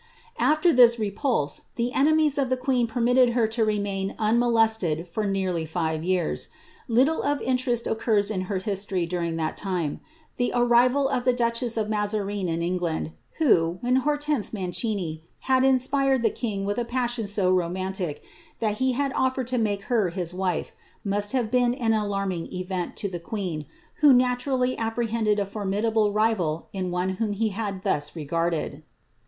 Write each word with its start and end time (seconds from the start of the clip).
"'ier 0.41 0.73
this 0.73 0.97
repulse, 0.97 1.65
the 1.75 1.93
enemies 1.93 2.39
of 2.39 2.49
the 2.49 2.57
queen 2.57 2.87
permitted 2.87 3.33
her 3.37 3.45
to 3.47 3.63
remain 3.63 4.15
^lested 4.17 5.05
for 5.05 5.27
nearly 5.27 5.69
Ave 5.75 6.03
years. 6.03 6.49
Little 6.87 7.21
of 7.21 7.39
interest 7.43 7.85
occurs 7.85 8.31
in 8.31 8.41
her 8.49 8.57
history 8.57 9.03
ig 9.03 9.37
that 9.37 9.55
time. 9.55 9.99
The 10.37 10.53
arrival 10.55 11.07
of 11.07 11.23
the 11.23 11.33
duchess 11.33 11.77
of 11.77 11.87
Mazarine 11.87 12.49
in 12.49 12.63
England,, 12.63 13.11
when 13.39 13.97
Hortense 13.97 14.51
Mancini, 14.51 15.21
had 15.41 15.63
inspired 15.63 16.23
the 16.23 16.31
king 16.31 16.65
with 16.65 16.79
a 16.79 16.83
passion 16.85 17.27
so 17.27 17.53
ntic, 17.53 18.21
that 18.59 18.79
he 18.79 18.93
had 18.93 19.13
ofl^red 19.13 19.45
to 19.45 19.59
make 19.59 19.83
her 19.83 20.09
his 20.09 20.33
wife, 20.33 20.71
must 21.03 21.31
have 21.33 21.51
been 21.51 21.75
an 21.75 21.91
ling 22.09 22.51
event 22.51 22.97
to 22.97 23.07
the 23.07 23.19
queen, 23.19 23.67
who 23.97 24.13
naturally 24.15 24.75
apprehended 24.79 25.37
a 25.37 25.45
formidable 25.45 26.69
in 26.73 26.89
one 26.89 27.09
whom 27.17 27.33
he 27.33 27.49
had 27.49 27.83
thus 27.83 28.15
regarded. 28.15 28.81